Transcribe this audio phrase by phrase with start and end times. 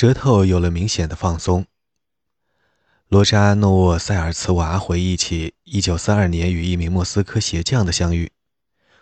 [0.00, 1.66] 舌头有了明显的放松。
[3.08, 8.30] 罗扎诺沃塞尔茨瓦回忆起1942年与一名莫斯科鞋匠的相遇。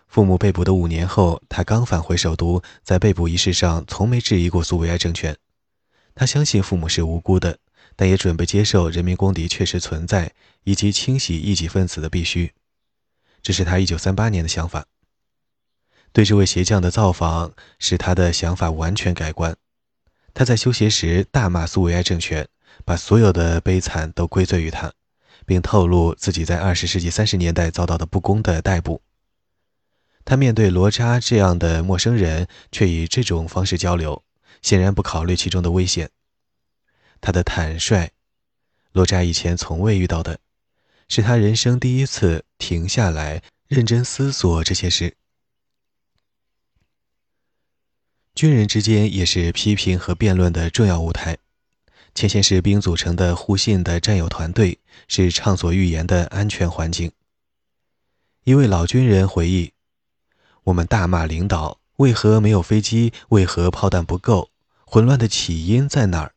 [0.07, 5.37] 父母被捕的五年后，他刚返回首都，在被捕仪式上从没质疑过苏维埃政权。
[6.15, 7.59] 他相信父母是无辜的，
[7.95, 10.33] 但也准备接受人民公敌确实存在
[10.63, 12.55] 以及清洗异己分子的必须。
[13.43, 14.87] 这是他1938年的想法。
[16.11, 19.55] 对这位鞋匠的造访使他的想法完全改观。
[20.37, 22.47] 他在休鞋时大骂苏维埃政权，
[22.85, 24.93] 把所有的悲惨都归罪于他，
[25.47, 29.01] 并透露自己在二十世纪三十年代遭到的不公的逮捕。
[30.23, 34.23] 他面对罗扎这样的陌生人，却以这种方式交流，
[34.61, 36.11] 显然不考虑其中的危险。
[37.19, 38.11] 他的坦率，
[38.91, 40.37] 罗扎以前从未遇到的，
[41.09, 45.15] 是他人生第一次停下来认真思索这些事。
[48.37, 51.39] 军人之间也是批评和辩论的重要舞台。
[52.13, 57.11] 前线士兵组成的互信的战友团队是畅所欲言的安全环境。
[58.43, 59.73] 一位老军人回忆
[60.65, 63.11] ：“我们大骂领导，为何没有飞机？
[63.29, 64.51] 为何炮弹不够？
[64.85, 66.35] 混乱的起因在哪儿？”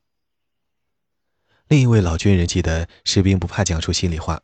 [1.68, 4.40] 另一位老军人记得，士兵不怕讲出心里话，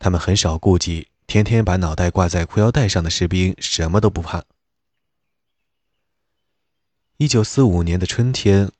[0.00, 4.42] 他们很少顾忌，天天把脑袋挂在裤腰带上的士兵什么都不怕。
[7.18, 8.70] 一九四五年的春天，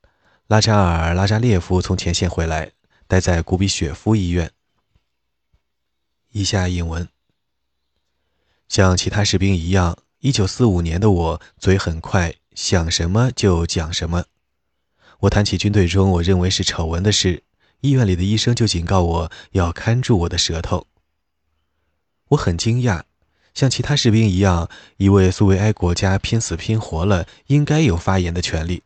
[0.47, 2.73] 拉扎尔·拉扎列夫从前线回来，
[3.06, 4.53] 待在古比雪夫医院。
[6.33, 7.09] 以下引文：
[8.69, 14.27] 像其他士兵一样，一九四五年的我嘴很快，想什么就讲什么。
[15.21, 17.43] 我谈起军队中我认为是丑闻的事，
[17.81, 20.87] 医院里的医生就警告我要看住我的舌头。
[22.28, 23.05] 我很惊讶。
[23.57, 24.69] 像其他士兵一样，
[24.99, 28.83] 一位苏维埃国家拼死拼活了，应该有发言的权利。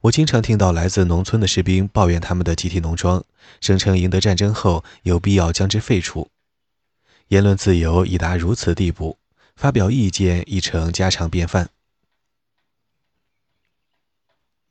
[0.00, 3.24] 我经常听到来自农村的士兵抱怨他们的集体农庄，
[3.60, 6.28] 声称赢得战争后有必要将之废除。
[7.28, 9.18] 言论自由已达如此地步，
[9.54, 11.70] 发表意见已成家常便饭。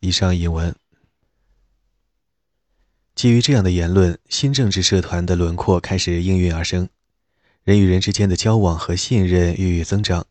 [0.02, 0.76] 以上引文
[3.16, 6.90] 基于这样的言论，新政治社团的轮廓开始应运而生。
[7.64, 10.26] 人与人之间的交往和信任日益增长，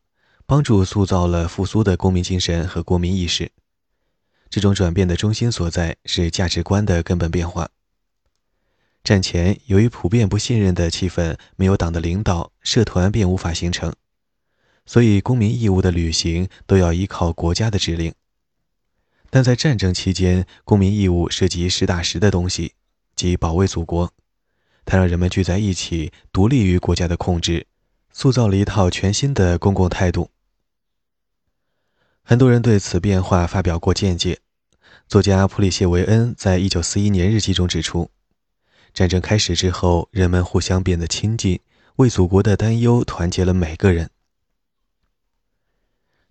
[0.47, 3.53] 帮助塑造了复苏的公民精神和国民意识。
[4.49, 7.71] 这种转变的中心所在是价值观的根本变化。
[9.05, 13.95] 战前，由于普遍不信任的气氛，没有党的领导，社团便无法形成，
[14.85, 18.13] 所以公民义务的履行都要依靠国家的指令。
[19.31, 22.75] 但在战争期间，公民义务涉及实打实的东西，
[23.15, 24.13] 即保卫祖国。
[24.85, 27.67] 它让人们聚在一起，独立于国家的控制，
[28.11, 30.31] 塑造了一套全新的公共态度。
[32.23, 34.41] 很多人对此变化发表过见解。
[35.09, 38.11] 作家普里谢维恩在一九四一年日记中指出，
[38.95, 41.61] 战争开始之后，人们互相变得亲近，
[41.97, 44.11] 为祖国的担忧团结了每个人。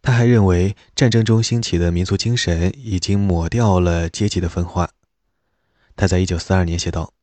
[0.01, 4.91] 他还认为，战争中兴起的民族精神已经抹掉了阶级的分化。
[5.97, 7.13] 他在一九四二年写道。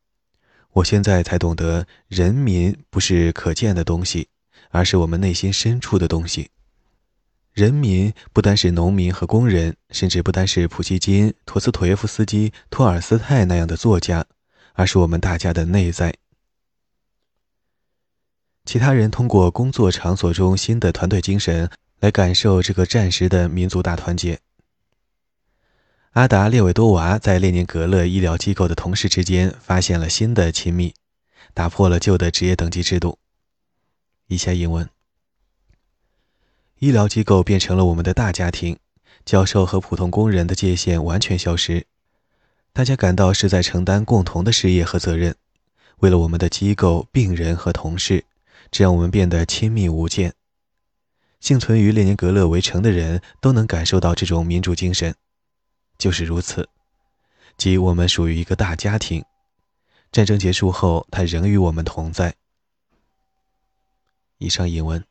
[0.77, 4.29] 我现在才懂得，人民不是可见的东西，
[4.69, 6.51] 而是我们内心深处的东西。
[7.55, 14.27] 人民不单是农民和工人，甚至不单是普希金、陀思妥耶夫斯基、托尔斯泰那样的作家，
[14.75, 16.15] 而是我们大家的内在。
[18.67, 21.71] 其他人通过工作场所中新的团队精神
[22.01, 24.39] 来感受这个战时的民族大团结。
[26.17, 30.95] 阿达列维多娃在列宁格勒医疗机构的同事之间发现了新的亲密，
[31.53, 33.19] 打破了旧的职业等级制度。
[34.27, 34.89] 以下英文：
[36.79, 38.79] 医疗机构变成了我们的大家庭，
[39.27, 41.85] 教授和普通工人的界限完全消失，
[42.73, 45.37] 大家感到是在承担共同的事业和责任，
[45.99, 48.25] 为了我们的机构、病人和同事，
[48.71, 50.33] 这让我们变得亲密无间。
[51.41, 55.15] 幸存于列宁格勒围城的人都能感受到这种民主精神。
[55.99, 56.69] 就是如此，
[57.57, 59.25] 即我们属于一个大家庭。
[60.13, 62.35] 战争结束后，他仍与我们同在。
[64.39, 65.05] 以上引文。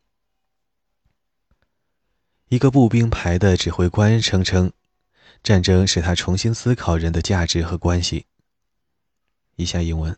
[2.48, 4.72] 一个步兵排的指挥官声称，
[5.44, 8.26] 战争使他重新思考人的价值和关系。
[9.56, 10.18] 以下引文。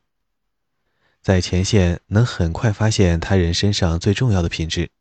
[1.21, 4.91] 在前线能很快发现他人身上最重要的品质。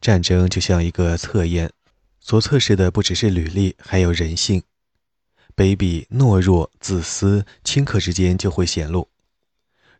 [0.00, 1.72] 战争就像一个测验，
[2.20, 4.62] 所测试的不只是履历，还有人性。
[5.56, 9.08] 卑鄙、懦弱、自私、顷刻之间就会显露。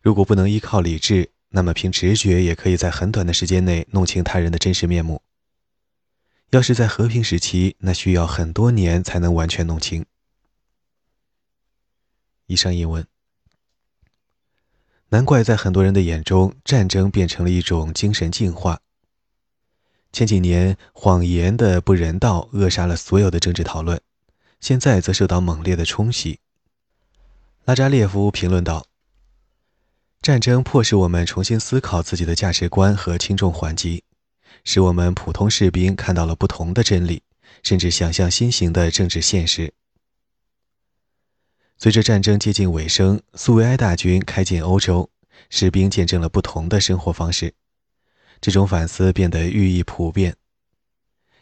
[0.01, 5.21] 如果不能依靠理智，那么凭直觉也可以在很短的时间内弄清他人的真实面目。
[6.51, 10.05] 要是在和平时期，那需要很多年才能完全弄清。
[12.45, 13.05] 以上英文。
[15.09, 18.79] 难怪在很多人的眼中，战争变成了一种精神净化。
[20.13, 23.99] 前几年，谎言的不人道扼杀了所有的政治讨论，
[24.59, 26.39] 现在则受到猛烈的冲击。
[27.65, 28.85] 拉扎列夫评论道
[30.21, 34.03] ：“战争迫使我们重新思考自己的价值观和轻重缓急，
[34.63, 37.23] 使我们普通士兵看到了不同的真理，
[37.63, 39.73] 甚至想象新型的政治现实。”
[41.77, 45.09] 随着战争接近尾声，苏维埃大军开进欧洲，
[45.49, 47.53] 士兵见证了不同的生活方式。
[48.41, 50.35] 这种反思变得寓意普遍。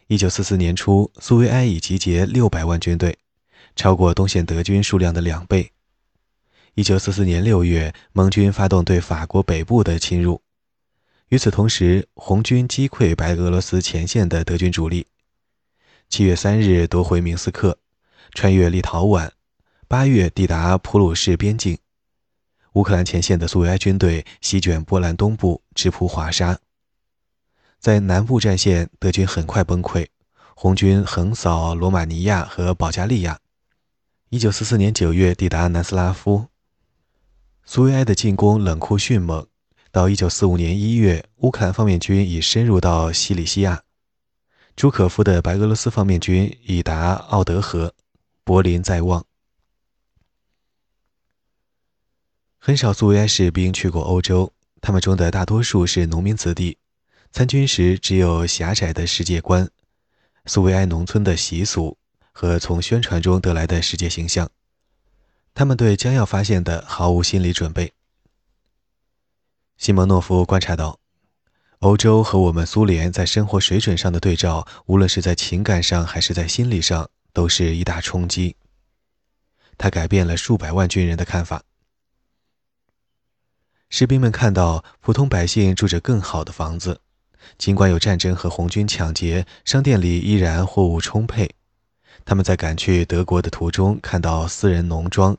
[0.08, 3.18] 一九四四年初，苏维埃已集结六百万军队，
[3.74, 5.72] 超过东线德军数量的两倍。
[6.74, 10.40] 一九四四年六月，盟军发动对法国北部的侵入。
[11.30, 15.08] 与此同时，红军击溃白俄罗斯前线的德军主力。
[16.08, 17.76] 七月三日夺回明斯克，
[18.32, 19.28] 穿越立陶宛，
[19.88, 21.76] 八月抵达普鲁士边境。
[22.74, 26.56] 乌克兰前线的苏维埃军队席卷波兰东部，直扑华沙。
[27.86, 30.08] 在南部战线，德军很快崩溃，
[30.56, 33.38] 红军横扫罗马尼亚和保加利亚。
[34.28, 36.48] 一九四四年九月抵达南斯拉夫，
[37.64, 39.46] 苏维埃的进攻冷酷迅猛。
[39.92, 43.84] 到一九四五年一月，乌克兰方面军已深入到西里西亚，
[44.74, 47.94] 朱可夫的白俄罗斯方面军已达奥德河，
[48.42, 49.24] 柏林在望。
[52.58, 56.76] 很少苏维埃士兵去过欧洲，他们中的大多数是农民子弟。
[57.36, 59.70] 参军时只有狭窄的世界观、
[60.46, 61.98] 苏维埃农村的习俗
[62.32, 64.50] 和从宣传中得来的世界形象，
[65.52, 67.92] 他们对将要发现的毫无心理准备。
[69.76, 70.98] 西蒙诺夫观察到，
[71.80, 78.56] 欧洲和我们苏联在生活水准上的对照，无论是在情感上还是在心理上，都是一大冲击。
[79.76, 81.62] 他改变了数百万军人的看法。
[83.90, 87.02] 士兵们看到普通百姓住着更好的房子。
[87.58, 91.50] 尽管有战争和红军抢劫，商店里依然货物充沛。
[92.24, 95.36] 他们在赶去德国的途中看到私人农庄，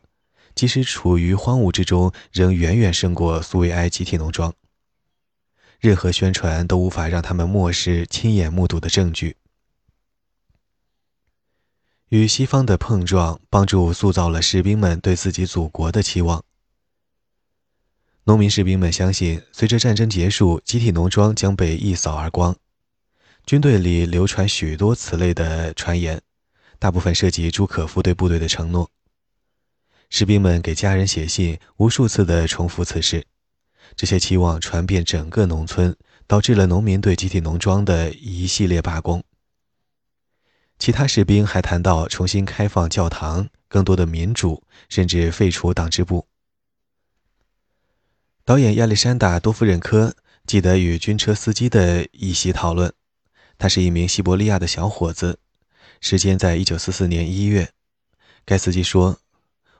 [0.55, 4.53] 即使处于荒芜之中，仍远远胜过苏维埃集体农庄。
[5.79, 9.35] 任何宣传都无法让他们漠视亲眼目睹的证据。
[12.09, 16.43] 与西方的碰撞，帮助塑造了士兵们对自己祖国的期望。
[18.27, 22.53] 农民士兵们相信，随着战争结束，集体农庄将被一扫而光。
[23.45, 26.21] 军队里流传许多此类的传言，
[26.77, 28.91] 大部分涉及朱可夫对部队的承诺。
[30.09, 33.25] 士兵们给家人写信，无数次地重复此事。
[33.95, 35.95] 这些期望传遍整个农村，
[36.27, 39.23] 导致了农民对集体农庄的一系列罢工。
[40.77, 46.26] 其他士兵还谈到重新开放教堂、更多的民主，甚至废除党支部。
[48.47, 50.15] 导演亚历山大·多夫任科
[50.45, 52.93] 记得与军车司机的一席讨论。
[53.57, 55.39] 他是一名西伯利亚的小伙子，
[55.99, 57.73] 时间在1944年1月。
[58.45, 59.19] 该司机说：“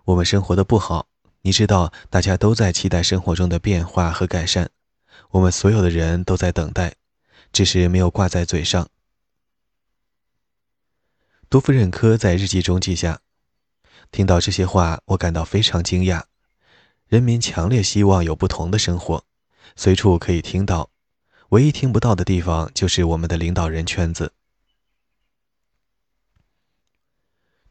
[0.04, 1.08] 我们生活的不好，
[1.44, 4.69] 你知道，大家都在期待生活中的变化和改善。
[5.30, 6.96] 我们所有的人都在等待，
[7.54, 8.90] 只是没有挂在嘴上。”
[11.48, 13.22] 多夫任科在日记中记下
[14.12, 16.24] ：“听到这些话，我感到非常惊讶。”
[17.07, 19.23] 人民强烈希望有不同的生活，
[19.78, 20.90] 随处可以听到。
[21.49, 24.33] 唯一听不到的地方就是我们的领导人圈子。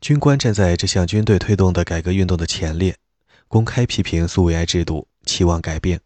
[0.00, 2.96] 军官站在这项军队推动的改革运动的前列，
[3.48, 6.00] 公开批评苏维埃制度，期望改变。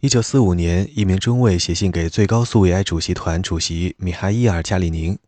[0.00, 5.18] 一九四五年，一名中尉写信给最高苏维埃主席团主席米哈伊尔·加里宁，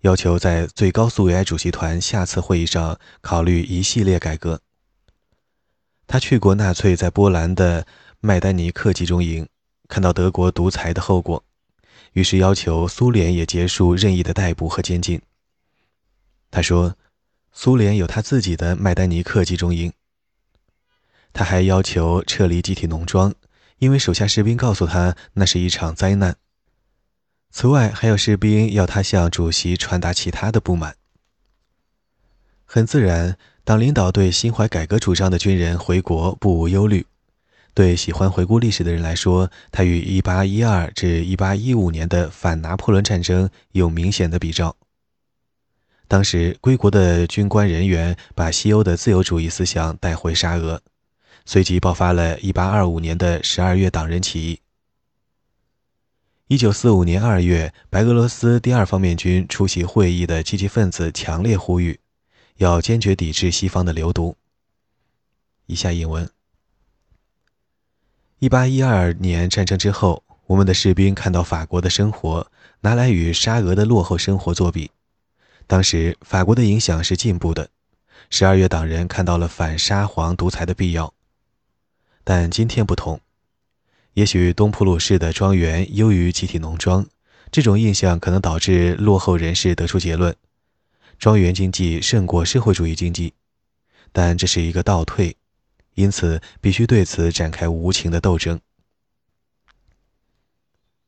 [0.00, 4.62] 要求在最高苏维埃主席团下次会议上考虑一系列改革。
[6.08, 7.86] 他去过纳粹在波兰的
[8.20, 9.46] 麦丹尼克集中营，
[9.88, 11.44] 看到德国独裁的后果，
[12.14, 15.20] 于是要求苏联也结束任意的逮捕和监禁。
[16.50, 16.96] 他说，
[17.52, 19.92] 苏联有他自己的麦丹尼克集中营。
[21.34, 23.34] 他还要求撤离集体农庄，
[23.76, 26.38] 因为手下士兵告诉他那是一场灾难。
[27.50, 30.96] 此外，还有士兵要他向主席传达其他的不满。
[32.64, 33.36] 很自然。
[33.68, 37.04] 党领导对心怀改革主张的军人回国不无忧虑。
[37.74, 44.74] 对喜欢回顾历史的人来说，他与1812至1815年的反拿破仑战争有明显的比照。
[46.06, 50.80] 当时归国的军官人员把西欧的自由主义思想带回沙俄，
[51.44, 54.60] 随即爆发了1825年的十二月党人起义。
[56.56, 62.00] 1945年2月，白俄罗斯第二方面军出席会议的积极分子强烈呼吁。
[62.58, 64.36] 要坚决抵制西方的流毒。
[65.66, 66.28] 以下引文：
[68.40, 72.50] 一八一二年战争之后，我们的士兵看到法国的生活，
[72.80, 74.90] 拿来与沙俄的落后生活作比。
[75.68, 77.70] 当时法国的影响是进步的，
[78.28, 81.14] 十二月党人看到了反沙皇独裁的必要。
[82.24, 83.20] 但今天不同，
[84.14, 87.06] 也许东普鲁士的庄园优于集体农庄，
[87.52, 90.34] 这种印象可能导致落后人士得出结论：
[91.18, 93.34] 庄园经济胜过社会主义经济。
[94.12, 95.36] 但这是一个倒退，
[95.94, 98.60] 因此必须对此展开无情的斗争。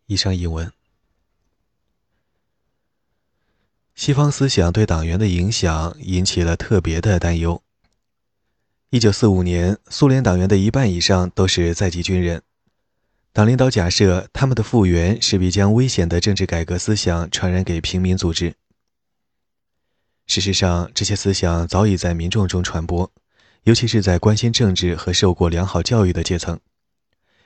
[0.07, 0.71] 以上译文。
[3.95, 7.63] 西方思想对党员的影响引起了特别的担忧。
[8.89, 12.43] 一九四五年，苏联党员的一半以上都是在籍军人，
[13.33, 18.57] 党领导假设他们的复员势必将危险的政治改革思想传染给平民组织。
[20.31, 23.11] 事实上，这些思想早已在民众中传播，
[23.65, 26.61] 尤其是在关心政治和受过良好教育的阶层。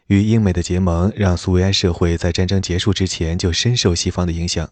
[0.09, 4.69] 与英美的结盟，让苏维埃社会在战争结束之前就深受西方的影响。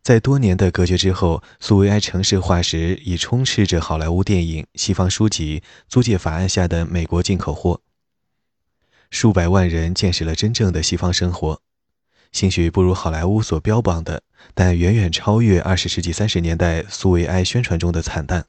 [0.00, 7.80] 在多年的隔绝之后，苏维埃城市化时已充斥着好莱坞电影、西方书籍、租借法案下的美国进口货。
[9.10, 11.60] 数百万人见识了真正的西方生活，
[12.30, 14.22] 兴许不如好莱坞所标榜的，
[14.54, 18.46] 但远远超越二十世纪三十年代苏维埃宣传中的惨淡。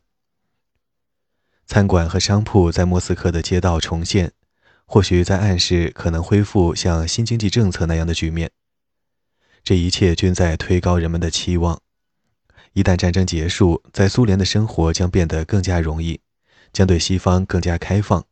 [1.66, 4.34] 餐馆和商铺在莫斯科的街道重现，
[4.86, 8.52] 或许在暗示可能恢复像新经济政策那样的局面。
[9.64, 11.82] 这一切均在推高人们的期望。
[12.74, 16.20] 一旦战争结束，在苏联的生活将变得更加容易，
[16.74, 18.26] 将对西方更加开放。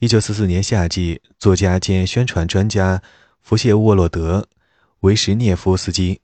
[0.00, 3.00] 一九四四年夏季，作家兼宣传专家
[3.40, 4.40] 弗谢沃洛德·
[5.02, 6.20] 维什涅夫斯基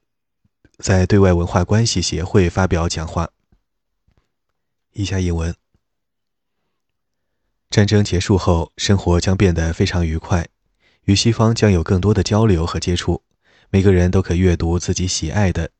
[0.78, 3.28] 在对外文化关系协会发表讲话。
[4.92, 5.52] 以下引文：
[7.70, 10.47] 战争结束后，生活将变得非常愉快，
[11.06, 13.25] 与西方将有更多的交流和接触。
[13.70, 15.73] 每个人都可阅读自己喜爱的，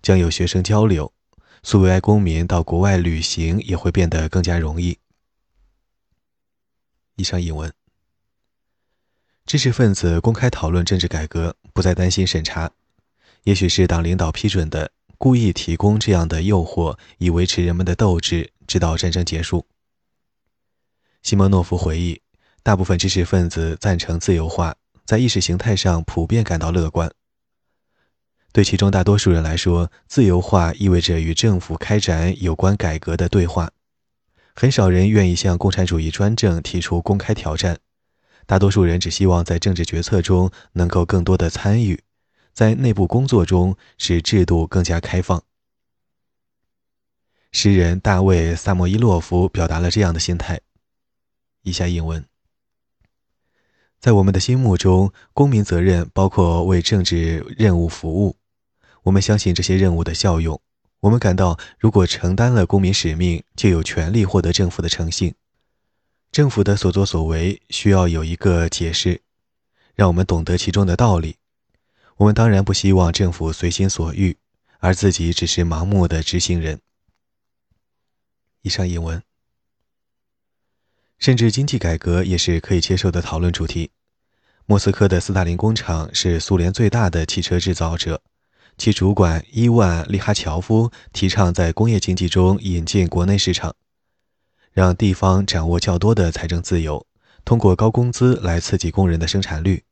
[0.00, 1.12] 将有学生交流，
[1.64, 4.96] 苏维埃公民到国外旅行也会变得更加容易。
[7.16, 7.77] 以上引文。
[9.48, 12.70] 知识分子公开讨论政治改革，不再担心审查，
[13.44, 19.64] 也许是党领导批准的，故意提供这样的诱惑，以维持人们的斗志，直到战争结束。
[21.22, 22.20] 西蒙诺夫回忆，
[22.62, 24.76] 大部分知识分子赞成自由化，
[25.06, 27.10] 在意识形态上普遍感到乐观。
[28.52, 33.70] 对其中大多数人来说，自由化意味着与政府开展有关改革的对话。
[34.54, 37.78] 很少人愿意向共产主义专政提出公开挑战。
[38.48, 42.02] 大多数人只希望在政治决策中能够更多的参与，
[42.54, 45.42] 在内部工作中使制度更加开放。
[47.52, 50.62] 诗人大卫·萨莫伊洛夫表达了这样的心态。
[51.62, 52.24] 以下引文。
[54.00, 58.36] 在我们的心目中，公民责任包括为政治任务服务。
[59.02, 60.58] 我们相信这些任务的效用。
[61.00, 65.34] 我们感到，如果承担了公民使命，就有权利获得政府的诚信。
[66.30, 69.22] 政府的所作所为需要有一个解释，
[69.94, 71.36] 让我们懂得其中的道理。
[72.16, 74.36] 我们当然不希望政府随心所欲，
[74.78, 76.80] 而自己只是盲目的执行人。
[78.62, 79.22] 以上引文。
[81.18, 83.90] 甚至经济改革也是可以接受的讨论主题。
[84.66, 88.22] 莫斯科的斯大林工厂是苏联最大的汽车制造者，
[88.76, 93.74] 其主管伊万·利哈乔夫提倡在工业经济中引进国内市场，
[94.78, 97.04] 让地方掌握较多的财政自由，
[97.44, 99.82] 通过高工资来刺激工人的生产率。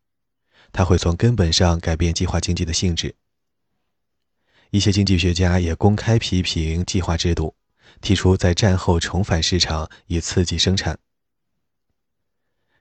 [0.70, 3.16] 它会从根本上改变计划经济的性质。
[4.70, 7.56] 一些经济学家也公开批评计划制度，
[8.00, 10.96] 提出在战后重返市场以刺激生产。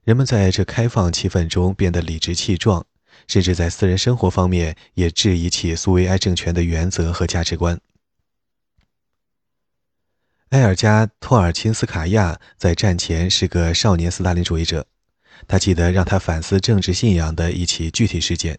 [0.03, 2.85] 人们在这开放气氛中变得理直气壮，
[3.27, 7.81] 甚至在私人生活方面也质疑起苏维埃政权的原则和价值观。
[10.55, 14.87] 埃尔加·托尔钦斯卡娅在战前是个少年斯大林主义者，
[15.49, 18.57] 他记得让他反思政治信仰的一起具体事件。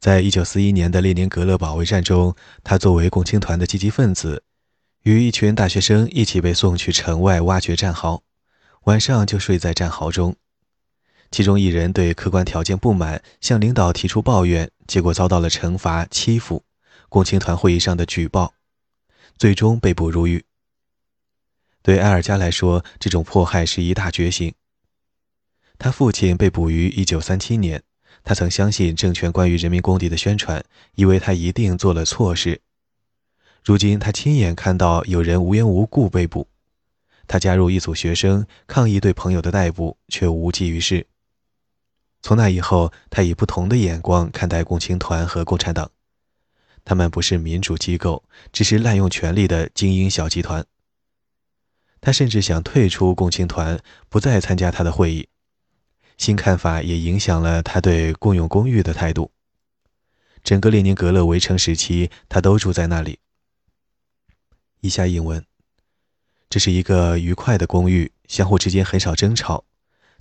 [0.00, 4.42] 在一九四一年的列宁格勒保卫战中，他作为共青团的积极分子，
[5.04, 8.24] 与一群大学生一起被送去城外挖掘战壕。
[8.86, 10.34] 晚上就睡在战壕中，
[11.30, 16.64] 其中一人对客观条件不满，向领导提出抱怨，结果遭到了惩罚、欺负，
[17.08, 18.54] 共青团会议上的举报，
[19.38, 20.44] 最终被捕入狱。
[21.82, 24.52] 对埃尔加来说，这种迫害是一大觉醒。
[25.78, 27.82] 他父亲被捕于1937年，
[28.24, 30.64] 他曾相信政权关于人民公敌的宣传，
[30.96, 32.60] 以为他一定做了错事。
[33.64, 36.48] 如今他亲眼看到有人无缘无故被捕。
[37.26, 41.06] 他加入一组学生，抗议对朋友的逮捕，却无济于事。
[42.22, 45.90] 从那以后，他以不同的眼光看待共青团和共产党，
[46.84, 50.64] 他们不是民主机构，只是滥用权力的精英小集团。
[52.08, 55.28] 他甚至想退出共青团，不再参加他的会议。
[56.16, 59.30] 新看法也影响了他对共用公寓的态度。
[60.42, 63.18] 整个列宁格勒围城时期，他都住在那里。
[64.80, 65.44] 以下引文：
[66.48, 69.66] 这是一个愉快的公寓，相互之间很少争吵。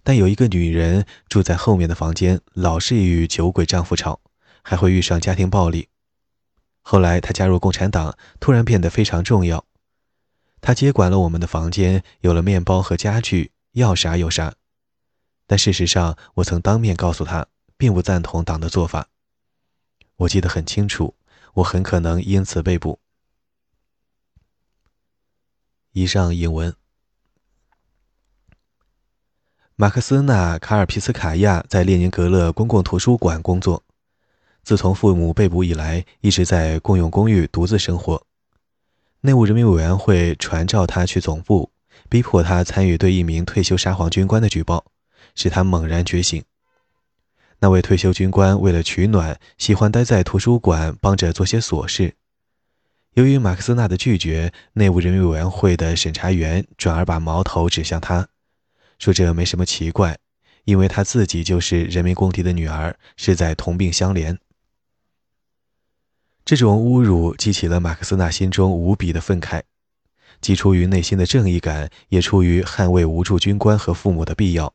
[0.04, 4.20] 但有一个女人住在后面的房间，老是与酒鬼丈夫吵，
[4.62, 5.88] 还会遇上家庭暴力。
[6.82, 9.64] 后来她加入共产党，突然变得非常重要。
[10.68, 14.54] 他接管了我们的房间，有了面包和家具，要啥有啥。
[15.46, 17.48] 但事实上，我曾当面告诉他，
[17.78, 19.08] 并不赞同党的做法。
[20.18, 21.16] 我记得很清楚，
[21.54, 23.00] 我很可能因此被捕。
[25.94, 26.76] 以上引文。
[29.78, 33.82] 马克思纳·卡尔皮斯卡娅在列宁格勒公共图书馆工作。
[34.66, 38.22] 自从父母被捕以来，一直在共用公寓独自生活。
[39.28, 41.70] 内务人民委员会传召他去总部，
[42.08, 44.86] 逼迫他参与对一名退休沙皇军官的举报，
[45.36, 46.42] 使他猛然觉醒。
[47.60, 52.14] 那位退休军官为了取暖，喜欢待在图书馆帮着做些琐事。
[53.16, 58.30] 由于马克思纳的拒绝，内务人民委员会的审查员转而把矛头指向他。
[58.98, 60.18] 说这没什么奇怪，
[60.64, 64.38] 因为他自己就是人民公敌的女儿，是在同病相怜。
[66.48, 69.64] 这种侮辱激起了马克思纳心中无比的愤慨，
[70.40, 74.74] 既出于内心的正义感，也出于捍卫无助军官和父母的必要，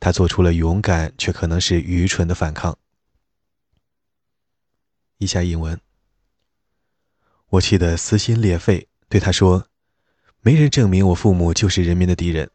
[0.00, 2.78] 他做出了勇敢却可能是愚蠢的反抗。
[5.18, 5.78] 以下引文：
[7.50, 9.66] 我气得撕心裂肺，对他说
[10.40, 12.50] ：“没人证明我父母就是人民的敌人。”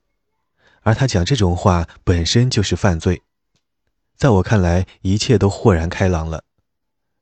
[0.81, 3.21] 而他讲这种话本身就是犯罪，
[4.17, 6.43] 在我看来，一切都豁然开朗了。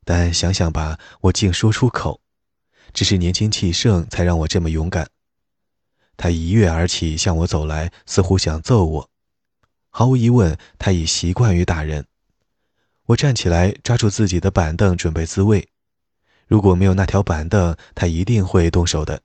[0.04, 2.20] 但想想吧，我竟说出口，
[2.92, 5.08] 只是年轻气盛才让我这么勇敢。
[6.16, 9.10] 他一跃而起，向我走来，似乎想揍我。
[9.88, 12.06] 毫无疑问，他已习惯于打人。
[13.06, 15.68] 我站起来，抓住自己的板凳，准备自卫。
[16.46, 19.22] 如果没有那条板凳，他一定会动手的。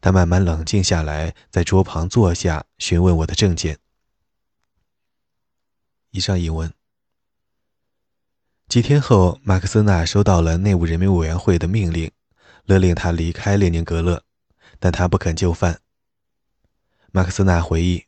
[0.00, 3.78] 他慢慢冷静下来，在桌旁坐下，询问我的证件。
[6.10, 6.75] 以上引文。
[8.68, 12.10] 几天后，马克思纳收到了内务人民委员会的命令，
[12.64, 14.24] 勒令他离开列宁格勒，
[14.80, 15.80] 但他不肯就范。
[17.12, 18.04] 马克思纳回忆：“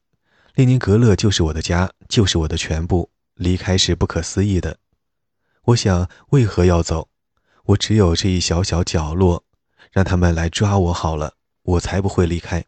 [0.57, 3.11] 列宁格勒就是我的家，就是我的全部。
[3.35, 4.79] 离开是不可思议的。
[5.63, 7.09] 我想，为何要走？
[7.67, 9.45] 我只有这一小小角落，
[9.93, 12.65] 让他们来抓我好了。”我才不会离开。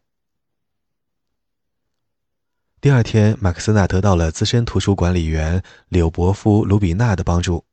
[2.79, 7.65] 第二天，马克思纳得到了资深图书管理员柳伯夫·卢比纳的帮助。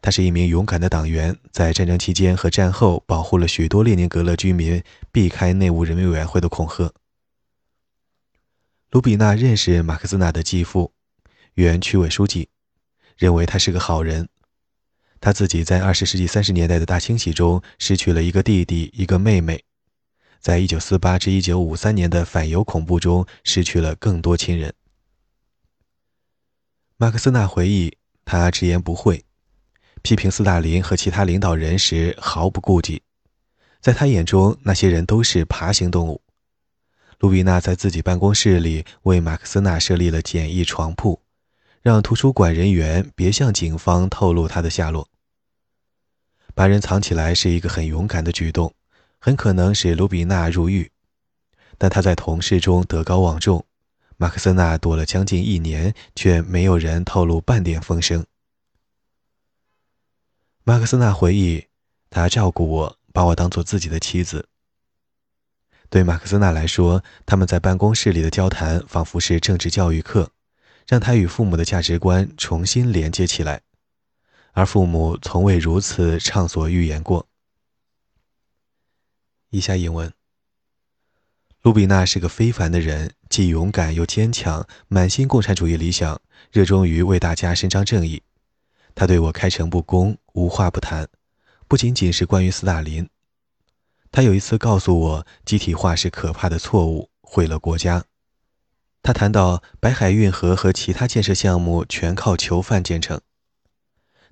[0.00, 6.92] 他是一名勇敢的党员，在战争期间和战后保护了许多列宁格勒居民避开内务人民委员会的恐吓。
[8.90, 10.92] 卢比纳认识马克思纳的继父，
[11.54, 12.48] 原区委书记，
[13.16, 14.28] 认为他是个好人。
[15.20, 19.64] 他自己在二十世纪三十年代的大清洗中失去了一个弟弟，一个妹妹。
[20.40, 24.72] 在一九四八至一九五三年的反犹恐怖中，失去了更多亲人。
[26.96, 29.24] 马克思纳回忆，他直言不讳，
[30.08, 33.02] 批评斯大林和其他领导人时毫不顾忌。
[33.78, 36.22] 在他眼中，那些人都是爬行动物。
[37.18, 41.20] 卢比纳在自己办公室里为马克思纳设立了简易床铺，
[41.82, 45.06] 让图书馆人员别向警方透露他的下落。
[46.54, 48.72] 把人藏起来是一个很勇敢的举动。
[49.20, 50.90] 很可能使卢比纳入狱，
[51.76, 53.62] 但他在同事中德高望重。
[54.16, 58.24] 马克思纳躲了将近一年，却没有人透露半点风声。
[60.68, 61.64] 马克思纳回忆，
[62.10, 64.50] 他照顾我，把我当做自己的妻子。
[65.88, 70.30] 对马克思纳来说，他们在办公室里的交谈仿佛是政治教育课，
[70.86, 73.62] 让他与父母的价值观重新连接起来，
[74.52, 77.26] 而父母从未如此畅所欲言过。
[79.48, 80.12] 以下引文：
[81.62, 86.20] 卢比娜是个非凡的人，既勇敢又坚强，满心共产主义理想，
[86.52, 88.22] 热衷于为大家伸张正义。
[88.98, 91.08] 他对我开诚布公，无话不谈，
[91.68, 93.08] 不仅仅是关于斯大林。
[94.10, 98.04] 他有一次告诉我，集体化是可怕的错误，毁了国家。
[99.00, 103.20] 他谈到白海运河和其他建设项目全靠囚犯建成。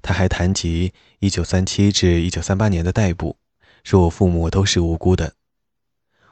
[0.03, 3.37] 他还谈及1937至1938年的逮捕。
[3.85, 5.35] 说我父母都是无辜的，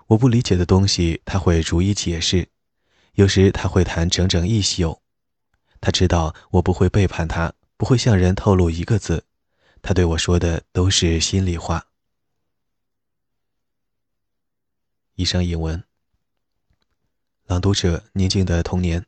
[0.08, 2.48] 我不理解的东西，他会逐一解释。
[3.12, 5.00] 有时他会谈整整一宿。
[5.80, 9.24] 他知道我不会背叛他，不会向人透露一个字。
[9.82, 11.88] 他对我说的都是心里话。
[15.14, 15.84] 以上引文。
[17.46, 19.06] 朗读者：宁静的童年。